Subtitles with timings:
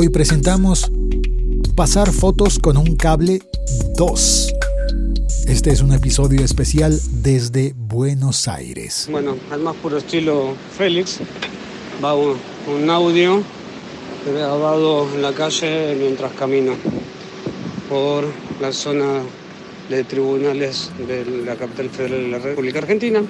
[0.00, 0.92] Hoy presentamos
[1.74, 3.42] Pasar fotos con un cable
[3.96, 4.54] 2.
[5.48, 9.08] Este es un episodio especial desde Buenos Aires.
[9.10, 11.18] Bueno, al más puro estilo Félix,
[12.00, 12.36] va un,
[12.72, 13.42] un audio
[14.24, 16.76] grabado en la calle mientras camino
[17.88, 18.24] por
[18.60, 19.22] la zona
[19.90, 23.20] de tribunales de la capital federal de la República Argentina,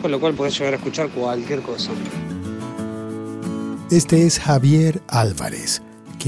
[0.00, 1.90] con lo cual puedes llegar a escuchar cualquier cosa.
[3.88, 5.80] Este es Javier Álvarez,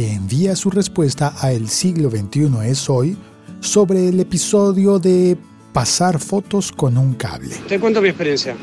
[0.07, 3.17] envía su respuesta a El siglo XXI es hoy
[3.61, 5.37] sobre el episodio de
[5.73, 7.55] pasar fotos con un cable.
[7.69, 8.57] Te cuento mi experiencia.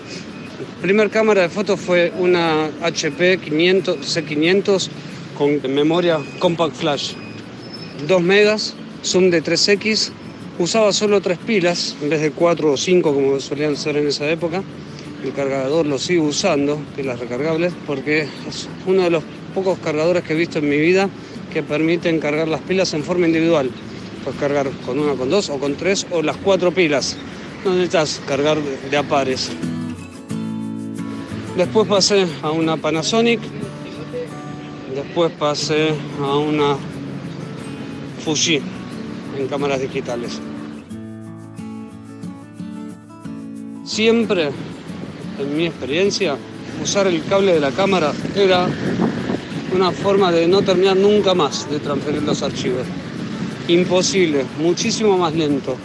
[0.81, 4.89] Primer cámara de fotos fue una HP 500, C500
[5.37, 7.13] con memoria Compact Flash,
[8.07, 10.11] 2 megas, zoom de 3X,
[10.59, 14.29] usaba solo tres pilas en vez de 4 o 5 como solían ser en esa
[14.29, 14.63] época.
[15.23, 19.23] El cargador lo sigo usando, pilas recargables, porque es uno de los
[19.55, 21.09] pocos cargadores que he visto en mi vida
[21.53, 23.71] que permiten cargar las pilas en forma individual.
[24.23, 27.15] Puedes cargar con una, con dos o con tres o las cuatro pilas.
[27.63, 29.49] No necesitas cargar de a pares.
[31.55, 33.39] Después pasé a una Panasonic.
[34.93, 36.75] Después pasé a una
[38.25, 38.61] Fuji
[39.37, 40.41] en cámaras digitales.
[43.85, 44.49] Siempre,
[45.39, 46.35] en mi experiencia,
[46.83, 48.67] usar el cable de la cámara era
[49.75, 52.87] una forma de no terminar nunca más de transferir los archivos.
[53.67, 55.75] Imposible, muchísimo más lento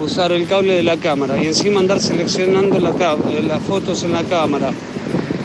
[0.00, 4.22] usar el cable de la cámara y encima andar seleccionando la las fotos en la
[4.24, 4.70] cámara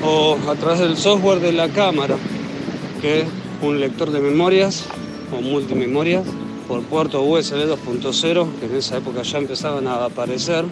[0.04, 2.16] o a través del software de la cámara,
[3.02, 3.26] que
[3.62, 4.86] un lector de memorias
[5.36, 6.24] o multimemorias
[6.68, 10.66] por puerto USB 2.0, que en esa época ya empezaban a aparecer,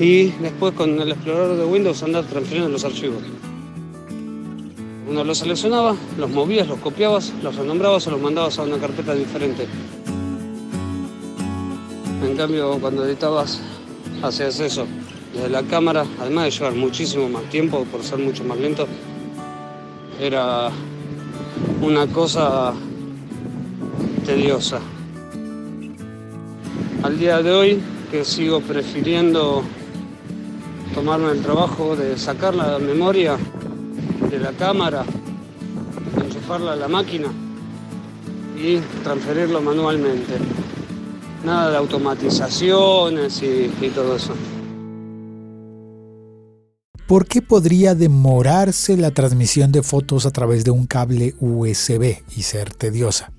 [0.00, 3.22] y después con el explorador de Windows andar transfiriendo los archivos.
[5.08, 9.14] Uno los seleccionaba, los movías, los copiabas, los renombrabas o los mandabas a una carpeta
[9.14, 9.66] diferente.
[12.22, 13.62] En cambio, cuando editabas,
[14.22, 14.86] hacías eso.
[15.32, 18.86] Desde la cámara, además de llevar muchísimo más tiempo por ser mucho más lento,
[20.20, 20.68] era
[21.80, 22.74] una cosa
[24.26, 24.80] tediosa.
[27.02, 29.62] Al día de hoy, que sigo prefiriendo
[30.94, 33.38] tomarme el trabajo de sacar la memoria
[34.30, 35.04] de la cámara,
[36.22, 37.28] enchufarla a la máquina
[38.56, 40.34] y transferirlo manualmente.
[41.44, 44.34] Nada de automatizaciones y, y todo eso.
[47.06, 52.42] ¿Por qué podría demorarse la transmisión de fotos a través de un cable USB y
[52.42, 53.32] ser tediosa?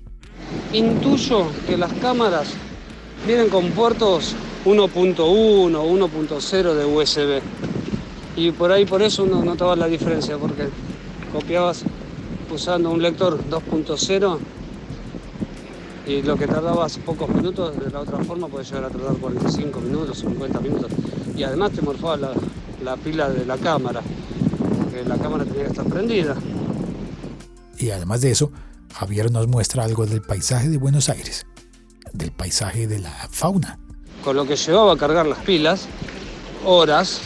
[0.72, 2.48] Intuyo que las cámaras
[3.26, 4.34] vienen con puertos
[4.64, 7.40] 1.1, 1.0 de USB.
[8.36, 10.68] Y por ahí por eso uno notaba la diferencia, porque
[11.32, 11.84] copiabas
[12.52, 14.38] usando un lector 2.0
[16.06, 19.80] y lo que tardabas pocos minutos, de la otra forma puede llegar a tardar 45
[19.80, 20.90] minutos, 50 minutos.
[21.36, 22.32] Y además te morfaba la,
[22.82, 24.00] la pila de la cámara,
[24.82, 26.34] porque la cámara tenía que estar prendida.
[27.78, 28.50] Y además de eso,
[28.92, 31.46] Javier nos muestra algo del paisaje de Buenos Aires,
[32.12, 33.78] del paisaje de la fauna.
[34.24, 35.86] Con lo que llevaba a cargar las pilas,
[36.66, 37.20] horas,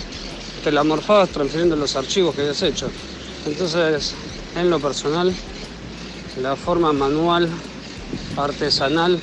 [0.64, 2.88] te la morfabas transfiriendo los archivos que habías hecho.
[3.46, 4.14] Entonces,
[4.56, 5.30] en lo personal,
[6.40, 7.50] la forma manual,
[8.38, 9.20] artesanal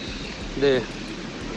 [0.62, 0.84] de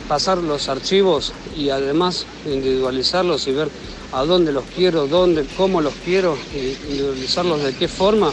[0.09, 3.69] pasar los archivos y además individualizarlos y ver
[4.13, 8.33] a dónde los quiero, dónde, cómo los quiero, individualizarlos de qué forma,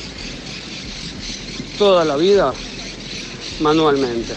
[1.78, 2.54] toda la vida
[3.60, 4.34] manualmente.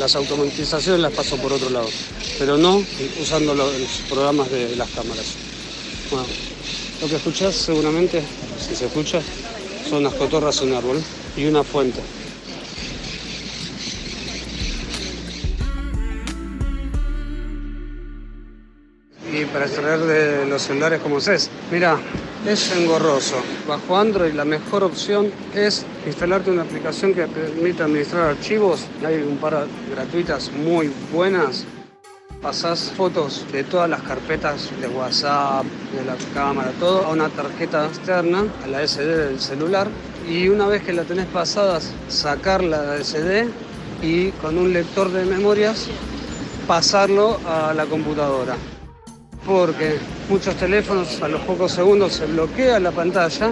[0.00, 1.88] Las automatizaciones las paso por otro lado,
[2.36, 2.82] pero no
[3.22, 3.70] usando los
[4.08, 5.43] programas de las cámaras.
[7.00, 8.22] Lo que escuchás seguramente,
[8.58, 9.20] si se escucha,
[9.88, 11.02] son unas cotorras en un árbol
[11.36, 12.00] y una fuente.
[19.32, 21.98] Y para extraer de los celulares como es, mira,
[22.46, 23.36] es engorroso.
[23.66, 28.86] Bajo Android la mejor opción es instalarte una aplicación que permite administrar archivos.
[29.04, 31.66] Hay un par gratuitas muy buenas.
[32.44, 35.64] Pasás fotos de todas las carpetas de WhatsApp,
[35.96, 39.88] de la cámara, todo a una tarjeta externa, a la SD del celular.
[40.28, 43.48] Y una vez que la tenés pasadas, sacar la SD
[44.02, 45.88] y con un lector de memorias
[46.68, 48.56] pasarlo a la computadora
[49.46, 49.98] porque
[50.28, 53.50] muchos teléfonos a los pocos segundos se bloquea la pantalla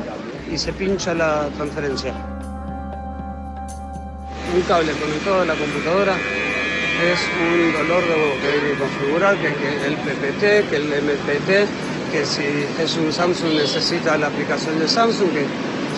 [0.50, 2.14] y se pincha la transferencia.
[4.54, 6.14] Un cable conectado a la computadora
[7.10, 12.43] es un dolor de configurar, que, que el PPT, que el MPT, que si
[12.78, 15.46] es un Samsung necesita la aplicación de Samsung, que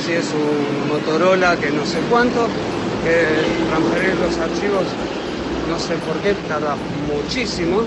[0.05, 2.47] si es un Motorola que no sé cuánto,
[3.05, 3.27] que
[3.69, 4.85] transferir los archivos,
[5.69, 6.77] no sé por qué, tarda
[7.13, 7.83] muchísimo.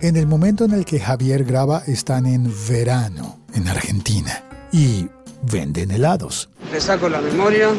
[0.00, 5.06] En el momento en el que Javier graba están en verano, en Argentina, y
[5.50, 6.48] venden helados.
[6.72, 7.70] Le saco la memoria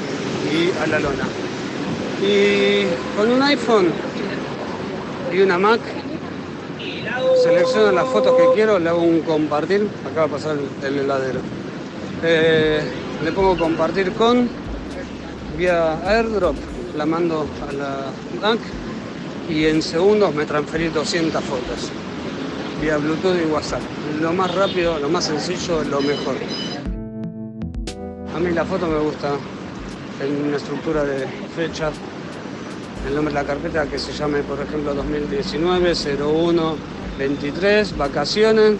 [0.51, 1.27] y a la lona.
[2.21, 2.85] Y
[3.15, 3.91] con un iPhone
[5.31, 5.79] y una Mac,
[7.43, 11.39] selecciono las fotos que quiero, le hago un compartir, acá va a pasar el heladero.
[12.23, 12.81] Eh,
[13.23, 14.49] le pongo compartir con,
[15.57, 16.55] vía airdrop,
[16.95, 18.05] la mando a la
[18.41, 18.59] Mac
[19.49, 21.91] y en segundos me transferí 200 fotos
[22.81, 23.81] vía Bluetooth y WhatsApp.
[24.21, 26.35] Lo más rápido, lo más sencillo, lo mejor.
[28.35, 29.31] A mí la foto me gusta
[30.23, 31.91] en una estructura de fecha,
[33.05, 38.75] el nombre de la carpeta que se llame, por ejemplo, 2019 01 23 vacaciones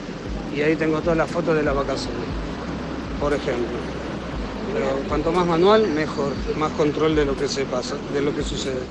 [0.56, 2.22] y ahí tengo todas las fotos de las vacaciones,
[3.20, 3.78] por ejemplo.
[4.74, 8.44] Pero cuanto más manual, mejor, más control de lo que se pasa, de lo que
[8.44, 8.82] sucede.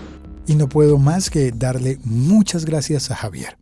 [0.46, 3.58] Y no puedo más que darle muchas gracias a Javier.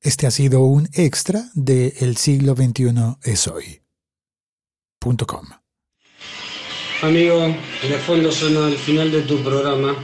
[0.00, 5.46] Este ha sido un extra de El siglo XXI es hoy.com.
[7.02, 9.94] Amigo, de fondo suena el final de tu programa.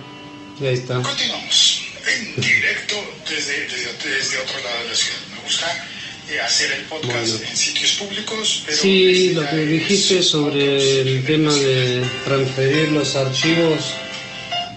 [0.61, 1.03] Y ahí está.
[1.03, 2.95] Continuamos en directo
[3.29, 5.19] desde, desde, desde otro lado de la ciudad.
[5.35, 5.87] Me gusta
[6.31, 7.51] eh, hacer el podcast Bueno.
[7.51, 13.95] en sitios públicos, pero Sí, lo que dijiste sobre el tema de transferir los archivos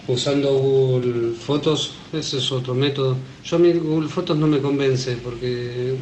[0.07, 3.17] usando Google Fotos, ese es otro método.
[3.43, 5.95] Yo a mí Google Fotos no me convence porque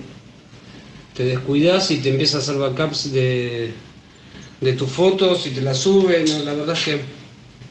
[1.16, 3.72] te descuidas y te empieza a hacer backups de,
[4.62, 6.24] de tus fotos y te las sube.
[6.28, 7.02] No, la verdad es que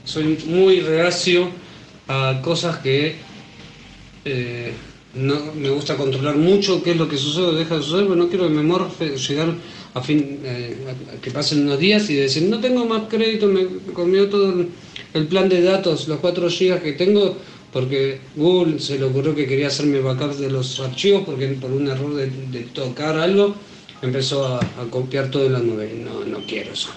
[0.05, 1.49] soy muy reacio
[2.09, 3.17] a cosas que
[4.25, 4.73] eh,
[5.15, 8.17] no me gusta controlar mucho qué es lo que sucede o deja de suceder, pero
[8.17, 9.55] no quiero que me morfe, llegar
[9.95, 13.67] a fin eh, a- que pasen unos días y decir no tengo más crédito, me
[13.93, 14.53] comió todo
[15.15, 17.37] el, plan de datos, los 4 GB que tengo,
[17.73, 21.89] porque Google se le ocurrió que quería hacerme backups de los archivos, porque por un
[21.89, 22.27] error de,
[22.75, 23.55] tocar algo
[24.03, 25.95] empezó a, a copiar todo en la nube.
[26.05, 26.91] No, no quiero eso.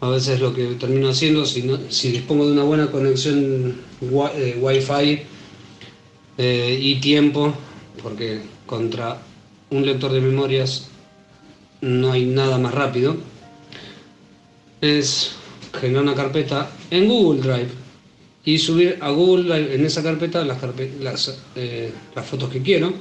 [0.00, 1.62] A veces lo que termino haciendo, si,
[2.10, 3.80] dispongo de una buena conexión
[4.34, 5.22] eh, Wi-Fi
[6.38, 7.54] eh, y tiempo,
[8.02, 9.22] porque contra
[9.70, 10.88] un lector de memorias
[11.80, 13.16] no hay nada más rápido,
[14.80, 15.32] es
[15.80, 17.70] generar una carpeta en Google Drive
[18.44, 22.92] y subir a Google Drive en esa carpeta las, eh, las fotos que quiero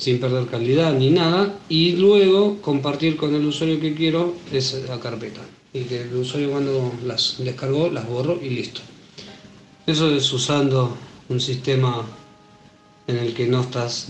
[0.00, 5.42] sin perder calidad ni nada, y luego compartir con el usuario que quiero esa carpeta.
[5.72, 8.80] Y que el usuario cuando las descargó las borro y listo.
[9.86, 10.96] Eso es usando
[11.28, 12.04] un sistema
[13.06, 14.08] en el que no, estás,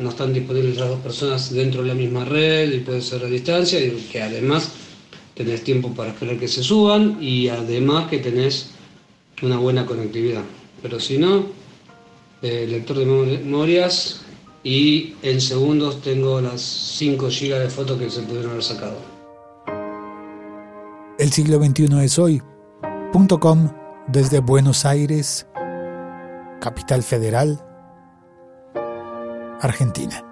[0.00, 3.26] no están disponibles las dos personas dentro de la misma red y puede ser a
[3.28, 4.70] distancia, y que además
[5.34, 8.70] tenés tiempo para esperar que se suban y además que tenés
[9.42, 10.42] una buena conectividad.
[10.82, 11.46] Pero si no,
[12.42, 14.20] eh, lector de memori- memorias
[14.64, 19.09] y en segundos tengo las 5 GB de fotos que se pudieron haber sacado.
[21.30, 23.68] El siglo XXI es hoy.com
[24.08, 25.46] desde Buenos Aires,
[26.60, 27.64] capital federal,
[29.60, 30.29] Argentina.